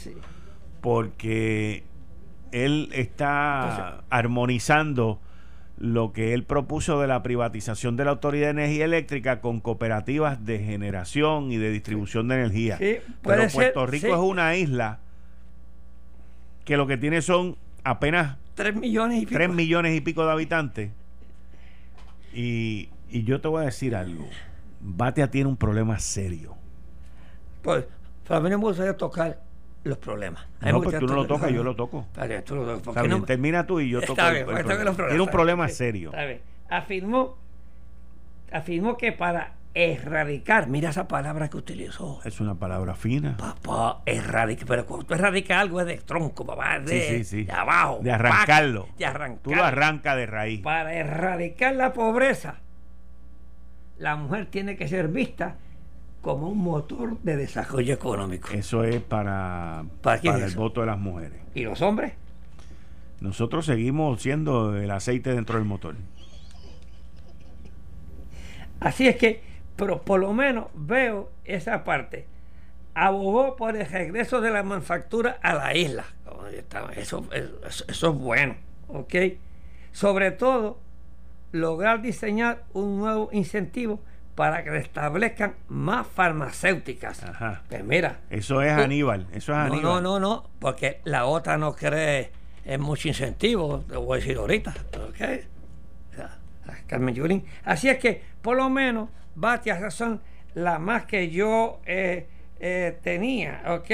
[0.80, 1.84] porque
[2.52, 5.20] él está armonizando
[5.78, 10.44] lo que él propuso de la privatización de la Autoridad de Energía Eléctrica con cooperativas
[10.44, 12.78] de generación y de distribución de energía.
[13.22, 15.00] Pero Puerto Rico es una isla
[16.64, 20.90] que lo que tiene son apenas 3 millones y pico, millones y pico de habitantes.
[22.32, 24.26] Y, y yo te voy a decir algo.
[24.80, 26.56] Batea tiene un problema serio.
[27.62, 27.84] Pues,
[28.26, 29.40] para mí no me gustaría tocar
[29.86, 30.46] los problemas.
[30.60, 32.06] No, pues tú no lo tocas, yo lo toco.
[32.16, 34.12] Está bien, termina tú y yo toco.
[34.12, 36.12] Está bien, pues, Tiene un problema serio.
[36.68, 37.36] Afirmó
[38.52, 42.20] afirmó que para erradicar, mira esa palabra que utilizó.
[42.24, 43.36] Es una palabra fina.
[43.36, 47.52] Papá, erradicar, pero cuando tú erradicas algo es de tronco, papá, de, sí, sí, de
[47.52, 48.00] abajo.
[48.02, 48.88] De arrancarlo.
[48.96, 49.42] De arrancarlo.
[49.42, 50.60] Tú lo arrancas de raíz.
[50.62, 52.60] Para erradicar la pobreza,
[53.98, 55.56] la mujer tiene que ser vista
[56.26, 58.48] como un motor de desarrollo económico.
[58.52, 60.60] Eso es para, ¿Para, quién para es el eso?
[60.60, 61.40] voto de las mujeres.
[61.54, 62.14] ¿Y los hombres?
[63.20, 65.94] Nosotros seguimos siendo el aceite dentro del motor.
[68.80, 69.40] Así es que,
[69.76, 72.26] pero por lo menos veo esa parte.
[72.92, 76.06] Abogó por el regreso de la manufactura a la isla.
[76.96, 77.24] Eso,
[77.62, 78.56] eso es bueno,
[78.88, 79.14] ¿ok?
[79.92, 80.80] Sobre todo,
[81.52, 84.00] lograr diseñar un nuevo incentivo
[84.36, 87.24] para que establezcan más farmacéuticas.
[87.24, 87.62] Ajá.
[87.68, 89.26] Pues mira, Eso es Aníbal.
[89.32, 89.82] Eso es no, Aníbal.
[89.82, 92.30] no, no, no, porque la otra no cree
[92.64, 94.74] en mucho incentivo, te voy a decir ahorita,
[95.08, 95.20] ¿ok?
[96.86, 97.44] Carmen Yulín.
[97.64, 100.20] Así es que, por lo menos, Batia razón,
[100.54, 102.26] la más que yo eh,
[102.60, 103.90] eh, tenía, ¿ok?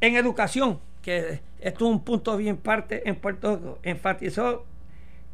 [0.00, 4.64] En educación, que esto es un punto bien parte en Puerto Rico, enfatizó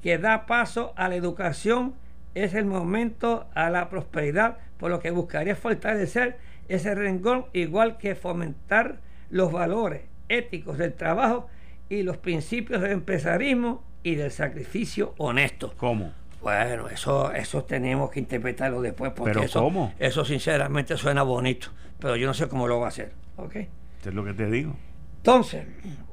[0.03, 1.95] que da paso a la educación
[2.35, 8.15] es el momento a la prosperidad, por lo que buscaría fortalecer ese renglón, igual que
[8.15, 11.49] fomentar los valores éticos del trabajo
[11.89, 15.75] y los principios del empresarismo y del sacrificio honesto.
[15.77, 16.13] ¿Cómo?
[16.43, 19.95] Bueno, eso, eso tenemos que interpretarlo después, porque ¿Pero eso, cómo?
[19.99, 21.69] eso sinceramente suena bonito,
[21.99, 23.13] pero yo no sé cómo lo va a hacer.
[23.37, 23.57] ¿ok?
[23.57, 24.77] Esto es lo que te digo.
[25.19, 25.65] Entonces,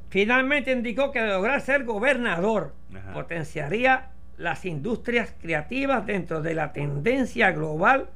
[0.10, 3.14] finalmente indicó que lograr ser gobernador Ajá.
[3.14, 8.10] potenciaría las industrias creativas dentro de la tendencia global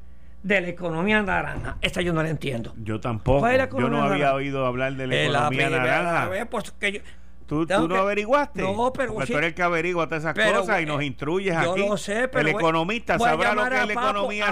[0.44, 1.78] de la economía naranja.
[1.82, 2.74] Esta yo no la entiendo.
[2.78, 3.40] Yo tampoco.
[3.40, 4.34] ¿Cuál es la Yo no había naranja?
[4.36, 6.46] oído hablar de la Eh, economía la naranja.
[6.50, 7.00] pues, que yo-
[7.48, 8.62] ¿Tú, tú no que- averiguaste?
[8.64, 11.00] No, pero Porque sí- tú eres el que averigua todas esas pero, cosas y nos
[11.02, 11.88] eh, instruyes yo aquí.
[11.88, 14.46] lo sé, pero el economista sabrá lo que es la economía,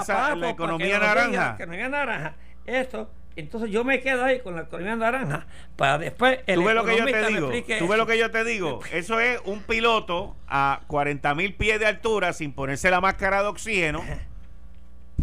[0.99, 1.31] que naranja.
[1.31, 2.35] la economía naranja.
[2.67, 6.75] Esto, entonces yo me quedo ahí con la economía naranja para después el Tú ves
[6.75, 7.51] lo que yo te digo.
[7.79, 8.79] Tú ves lo que yo te digo.
[8.91, 13.47] Eso es un piloto a 40 mil pies de altura sin ponerse la máscara de
[13.47, 14.03] oxígeno.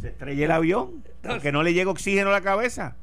[0.01, 2.97] Se estrella el avión porque no le llega oxígeno a la cabeza.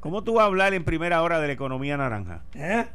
[0.00, 2.42] ¿Cómo tú vas a hablar en primera hora de la economía naranja?
[2.54, 2.86] ¿Eh?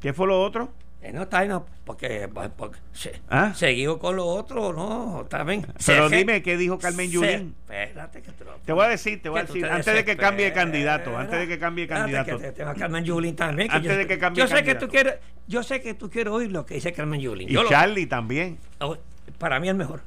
[0.00, 0.72] ¿Qué fue lo otro?
[1.06, 3.52] Eh, no está ahí, no, porque, porque se- ¿Ah?
[3.54, 5.66] seguido con lo otro, no, está bien.
[5.84, 7.54] Pero Se- dime qué dijo Carmen Yulín.
[7.68, 10.02] Espérate que te lo- Te voy a decir, te voy a decir, te antes de
[10.06, 12.38] que cambie de candidato, antes de que cambie de candidato.
[12.38, 13.70] que te- te va Carmen Yulín también.
[13.70, 16.32] Antes yo, de que cambie yo sé que tú quieres, yo sé que tú quieres
[16.32, 17.50] oír lo que dice Carmen Yulín.
[17.50, 18.56] Y Yo lo- Charlie también.
[18.80, 18.96] oh,
[19.38, 20.00] para mí es mejor.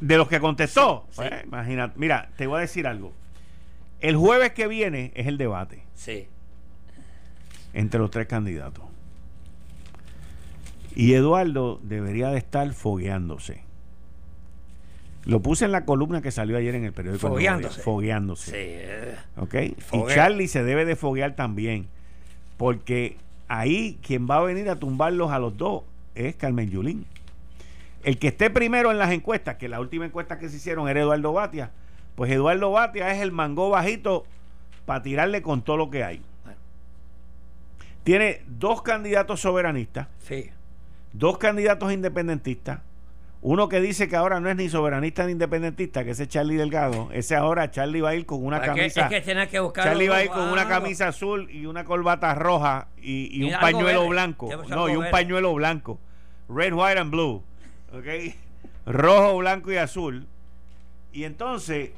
[0.00, 1.04] De los que contestó.
[1.10, 1.36] Sí, Pues, sí.
[1.48, 1.94] imagínate.
[1.98, 3.12] Mira, te voy a decir algo.
[3.98, 6.28] El jueves que viene es el debate Sí.
[7.72, 8.84] entre los tres candidatos.
[10.98, 13.62] Y Eduardo debería de estar fogueándose.
[15.26, 17.28] Lo puse en la columna que salió ayer en el periódico.
[17.28, 17.80] Fogueándose.
[17.82, 18.50] Fogueándose.
[18.50, 18.56] Sí.
[18.58, 19.54] eh, ¿Ok?
[19.92, 21.86] Y Charlie se debe de foguear también.
[22.56, 25.84] Porque ahí quien va a venir a tumbarlos a los dos
[26.16, 27.06] es Carmen Yulín.
[28.02, 31.00] El que esté primero en las encuestas, que la última encuesta que se hicieron era
[31.00, 31.70] Eduardo Batia,
[32.16, 34.26] pues Eduardo Batia es el mangó bajito
[34.84, 36.22] para tirarle con todo lo que hay.
[36.42, 36.58] Bueno.
[38.02, 40.50] Tiene dos candidatos soberanistas, Sí.
[41.12, 42.80] Dos candidatos independentistas,
[43.40, 46.56] uno que dice que ahora no es ni soberanista ni independentista, que ese es Charlie
[46.56, 49.08] Delgado, ese ahora Charlie va a ir con una camisa...
[49.08, 49.84] Es que que buscar.
[49.84, 53.52] Charlie va a ir con una camisa azul y una corbata roja y, y Y
[53.54, 54.08] un pañuelo verde.
[54.08, 54.48] blanco.
[54.68, 55.12] No, y un verde.
[55.12, 56.00] pañuelo blanco.
[56.48, 57.44] Red, white and blue.
[57.92, 58.34] ¿Ok?
[58.86, 60.26] Rojo, blanco y azul.
[61.12, 61.90] Y entonces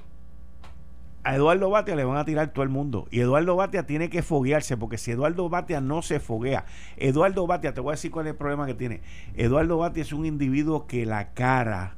[1.22, 3.06] a Eduardo Batia le van a tirar todo el mundo.
[3.10, 6.64] Y Eduardo Batia tiene que foguearse, porque si Eduardo Batia no se foguea,
[6.96, 9.00] Eduardo Batia, te voy a decir cuál es el problema que tiene.
[9.34, 11.94] Eduardo Batia es un individuo que la cara,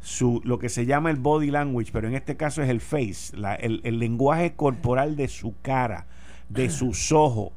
[0.00, 3.36] su, lo que se llama el body language, pero en este caso es el face,
[3.36, 6.06] la- el, el lenguaje corporal de su cara,
[6.48, 7.52] de sus ojos,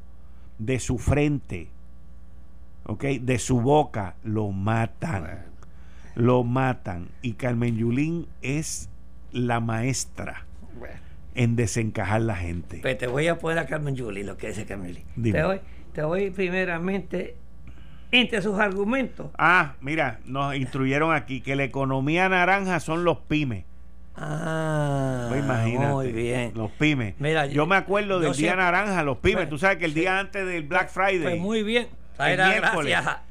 [0.58, 1.68] de su frente,
[2.84, 3.02] ¿ok?
[3.20, 5.44] De su boca, lo matan.
[6.14, 7.08] Lo matan.
[7.20, 8.88] Y Carmen Yulín es
[9.32, 10.45] la maestra
[10.78, 10.94] Bueno,
[11.34, 12.78] en desencajar la gente.
[12.82, 14.96] pues te voy a poner a Carmen Yulín, lo que dice Carmen.
[15.16, 15.38] Dime.
[15.38, 15.60] Te voy,
[15.92, 17.36] te voy primeramente,
[18.10, 19.30] entre sus argumentos.
[19.38, 23.64] Ah, mira, nos instruyeron aquí que la economía naranja son los pymes.
[24.18, 25.92] Ah, Pues imagínate.
[25.92, 26.52] muy bien.
[26.54, 27.14] Los pymes.
[27.18, 29.36] Mira, yo me acuerdo del día siempre- naranja, los pymes.
[29.40, 30.00] Pues, Tú sabes que el sí.
[30.00, 31.22] día antes del Black Friday.
[31.22, 31.88] Pues muy bien.
[32.18, 32.92] El la miércoles.
[32.92, 33.22] gracia.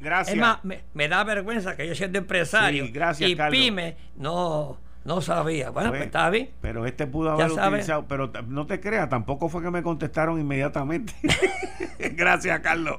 [0.00, 0.34] gracias.
[0.34, 3.58] Es más, me, me da vergüenza que yo siendo empresario Sí, gracias, y Carlos.
[3.60, 5.70] pyme no, no sabía.
[5.70, 6.50] Bueno, pues, Pues, está bien.
[6.60, 8.06] Pero este pudo haber utilizado.
[8.06, 11.14] Pero no te creas, tampoco fue que me contestaron inmediatamente.
[11.98, 12.98] Gracias, Carlos.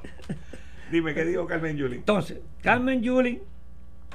[0.90, 1.96] Dime, ¿qué dijo Carmen Yuli?
[1.96, 3.42] Entonces, Carmen Yulín,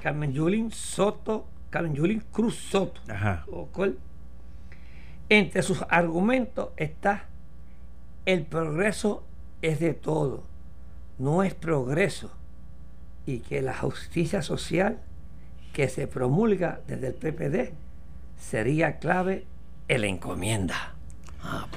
[0.02, 3.02] Carmen Yulín Soto Carmen Yulín Cruz Soto.
[5.30, 7.30] Entre sus argumentos está
[8.26, 9.24] el progreso
[9.64, 10.44] es de todo,
[11.18, 12.32] no es progreso,
[13.26, 15.02] y que la justicia social
[15.74, 17.72] que se promulga desde el PPD
[18.38, 19.46] sería clave
[19.88, 20.94] en la encomienda.
[21.44, 21.68] Ah,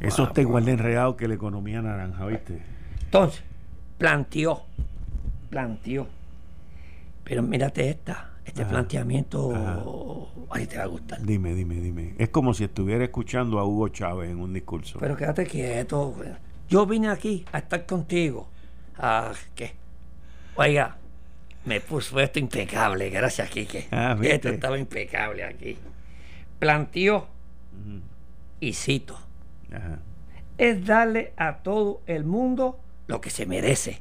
[0.00, 2.60] Eso está igual de enredado que la economía naranja, ¿viste?
[3.04, 3.42] Entonces,
[3.98, 4.62] planteó,
[5.48, 6.06] planteó.
[7.24, 11.22] Pero mírate esta, este planteamiento a ti te va a gustar.
[11.22, 12.14] Dime, dime, dime.
[12.18, 14.98] Es como si estuviera escuchando a Hugo Chávez en un discurso.
[14.98, 16.14] Pero quédate quieto.
[16.68, 18.48] Yo vine aquí a estar contigo.
[18.98, 19.72] ¿A qué?
[20.56, 20.98] Oiga,
[21.64, 23.88] me puso esto impecable, gracias, Quique.
[23.90, 25.76] Ah, esto estaba impecable aquí.
[26.58, 27.28] Planteó,
[28.60, 29.18] y cito,
[30.58, 34.00] es darle a todo el mundo lo que se merece.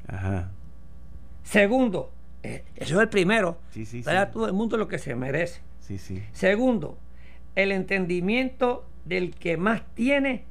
[1.43, 2.11] Segundo,
[2.43, 3.59] eh, eso es el primero,
[4.03, 5.61] darle a todo el mundo lo que se merece.
[6.33, 6.97] Segundo,
[7.55, 10.45] el entendimiento del que más tiene,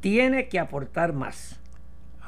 [0.00, 1.60] tiene que aportar más.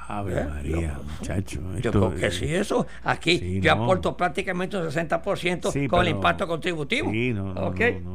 [0.08, 0.44] Ave ¿Eh?
[0.44, 1.60] María, muchacho.
[1.80, 2.86] Yo creo que sí, eso.
[3.04, 7.10] Aquí yo aporto prácticamente un 60% con el impacto contributivo.
[7.10, 7.70] Sí, no, no,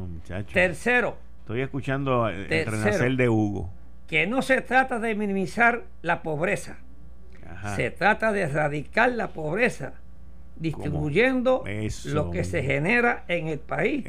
[0.08, 0.52] muchacho.
[0.52, 1.18] Tercero.
[1.42, 3.70] Estoy escuchando el renacer de Hugo.
[4.08, 6.78] Que no se trata de minimizar la pobreza.
[7.76, 9.94] Se trata de erradicar la pobreza
[10.56, 11.64] distribuyendo
[12.06, 14.04] lo que se genera en el país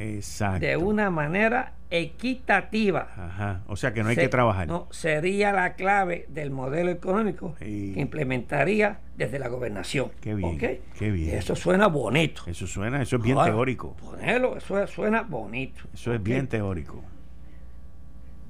[0.61, 3.09] de una manera equitativa.
[3.16, 3.62] Ajá.
[3.66, 4.66] O sea que no hay que trabajar.
[4.66, 10.11] No, sería la clave del modelo económico que implementaría desde la gobernación.
[10.20, 10.59] Qué bien.
[10.59, 11.36] Qué bien.
[11.36, 12.42] Eso suena bonito.
[12.47, 13.95] Eso suena, eso es bien teórico.
[13.97, 15.84] Ponelo, eso suena bonito.
[15.92, 17.03] Eso es bien teórico.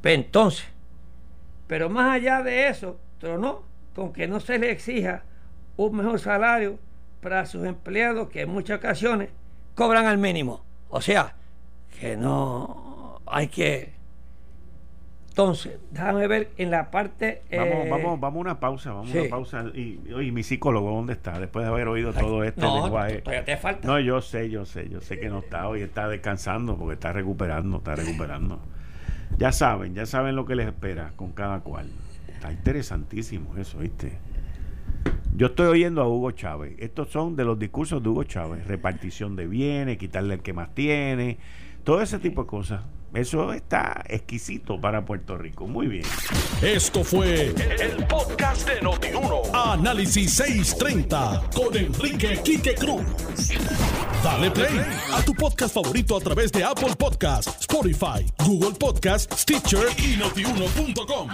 [0.00, 0.66] Pues entonces,
[1.66, 3.62] pero más allá de eso, tronó
[3.94, 5.22] con que no se le exija
[5.76, 6.78] un mejor salario
[7.24, 9.30] para sus empleados que en muchas ocasiones
[9.74, 10.62] cobran al mínimo.
[10.90, 11.34] O sea,
[11.98, 13.94] que no hay que...
[15.30, 17.42] Entonces, déjame ver en la parte...
[17.50, 19.64] Vamos, eh, vamos, vamos a una pausa, vamos a una pausa.
[19.74, 21.40] Y, y, mi psicólogo, ¿dónde está?
[21.40, 23.22] Después de haber oído todo este no, lenguaje.
[23.22, 23.88] Todavía te falta.
[23.88, 27.14] No, yo sé, yo sé, yo sé que no está hoy, está descansando porque está
[27.14, 28.60] recuperando, está recuperando.
[29.38, 31.88] Ya saben, ya saben lo que les espera con cada cual.
[32.28, 34.18] Está interesantísimo eso, ¿viste?
[35.36, 36.76] Yo estoy oyendo a Hugo Chávez.
[36.78, 38.66] Estos son de los discursos de Hugo Chávez.
[38.66, 41.38] Repartición de bienes, quitarle al que más tiene,
[41.82, 42.84] todo ese tipo de cosas.
[43.14, 45.68] Eso está exquisito para Puerto Rico.
[45.68, 46.04] Muy bien.
[46.62, 49.42] Esto fue el, podcast de Notiuno.
[49.52, 53.04] Análisis 630 con Enrique Quique Cruz.
[54.22, 54.80] Dale play
[55.12, 61.28] a tu podcast favorito a través de Apple Podcasts, Spotify, Google Podcasts, Stitcher y notiuno.com.